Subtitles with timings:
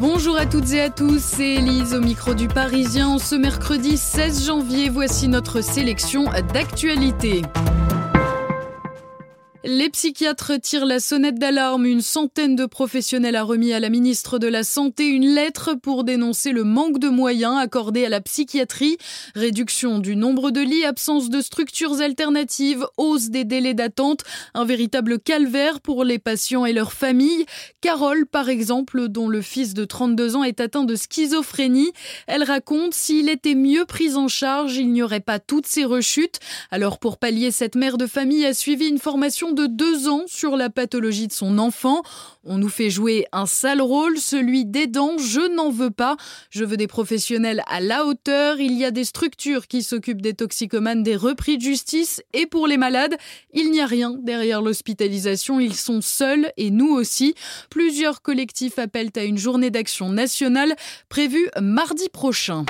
[0.00, 3.18] Bonjour à toutes et à tous, c'est Elise au micro du Parisien.
[3.18, 7.42] Ce mercredi 16 janvier, voici notre sélection d'actualités.
[9.62, 11.84] Les psychiatres tirent la sonnette d'alarme.
[11.84, 16.02] Une centaine de professionnels a remis à la ministre de la Santé une lettre pour
[16.02, 18.96] dénoncer le manque de moyens accordés à la psychiatrie.
[19.34, 24.22] Réduction du nombre de lits, absence de structures alternatives, hausse des délais d'attente,
[24.54, 27.44] un véritable calvaire pour les patients et leurs familles.
[27.82, 31.92] Carole, par exemple, dont le fils de 32 ans est atteint de schizophrénie,
[32.26, 36.40] elle raconte s'il était mieux pris en charge, il n'y aurait pas toutes ces rechutes.
[36.70, 40.56] Alors pour pallier, cette mère de famille a suivi une formation de deux ans sur
[40.56, 42.02] la pathologie de son enfant.
[42.44, 45.18] On nous fait jouer un sale rôle, celui d'aidant.
[45.18, 46.16] Je n'en veux pas.
[46.50, 48.60] Je veux des professionnels à la hauteur.
[48.60, 52.22] Il y a des structures qui s'occupent des toxicomanes, des repris de justice.
[52.32, 53.16] Et pour les malades,
[53.52, 55.60] il n'y a rien derrière l'hospitalisation.
[55.60, 57.34] Ils sont seuls et nous aussi.
[57.68, 60.74] Plusieurs collectifs appellent à une journée d'action nationale
[61.08, 62.64] prévue mardi prochain.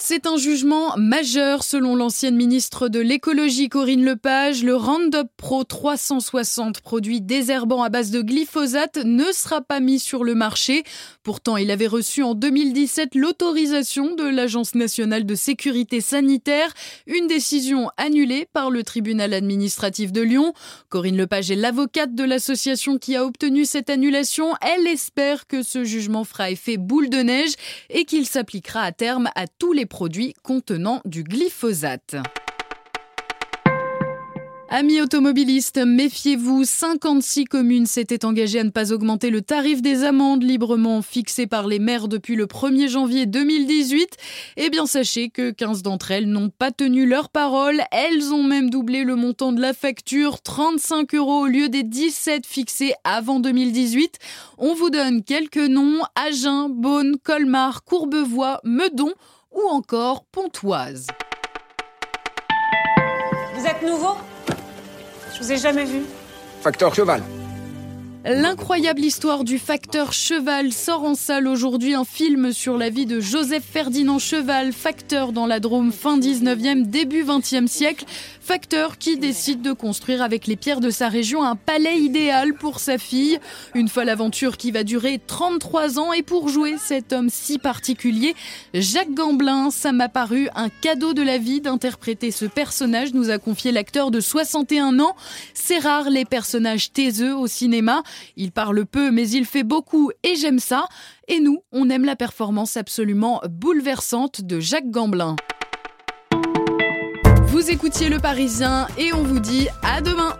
[0.00, 4.62] C'est un jugement majeur selon l'ancienne ministre de l'écologie Corinne Lepage.
[4.62, 10.22] Le Roundup Pro 360, produit désherbant à base de glyphosate, ne sera pas mis sur
[10.22, 10.84] le marché.
[11.24, 16.72] Pourtant, il avait reçu en 2017 l'autorisation de l'Agence nationale de sécurité sanitaire,
[17.08, 20.54] une décision annulée par le tribunal administratif de Lyon.
[20.90, 24.54] Corinne Lepage est l'avocate de l'association qui a obtenu cette annulation.
[24.62, 27.54] Elle espère que ce jugement fera effet boule de neige
[27.90, 32.16] et qu'il s'appliquera à terme à tous les produits contenant du glyphosate.
[34.70, 40.42] Amis automobilistes, méfiez-vous, 56 communes s'étaient engagées à ne pas augmenter le tarif des amendes
[40.42, 44.18] librement fixé par les maires depuis le 1er janvier 2018.
[44.58, 47.80] Eh bien, sachez que 15 d'entre elles n'ont pas tenu leur parole.
[47.92, 52.44] Elles ont même doublé le montant de la facture, 35 euros au lieu des 17
[52.44, 54.18] fixés avant 2018.
[54.58, 59.14] On vous donne quelques noms, Agen, Beaune, Colmar, Courbevoie, Meudon
[59.50, 61.06] ou encore Pontoise.
[63.54, 64.16] Vous êtes nouveau?
[65.34, 66.02] Je vous ai jamais vu.
[66.60, 67.22] Facteur cheval.
[68.30, 73.20] L'incroyable histoire du facteur Cheval sort en salle aujourd'hui un film sur la vie de
[73.20, 78.04] Joseph Ferdinand Cheval, facteur dans la Drôme fin 19e, début 20e siècle.
[78.42, 82.80] Facteur qui décide de construire avec les pierres de sa région un palais idéal pour
[82.80, 83.38] sa fille.
[83.74, 88.34] Une folle aventure qui va durer 33 ans et pour jouer cet homme si particulier,
[88.74, 93.38] Jacques Gamblin, ça m'a paru un cadeau de la vie d'interpréter ce personnage, nous a
[93.38, 95.16] confié l'acteur de 61 ans.
[95.54, 98.02] C'est rare les personnages taiseux au cinéma.
[98.36, 100.86] Il parle peu, mais il fait beaucoup et j'aime ça.
[101.28, 105.36] Et nous, on aime la performance absolument bouleversante de Jacques Gamblin.
[107.48, 110.36] Vous écoutiez Le Parisien et on vous dit à demain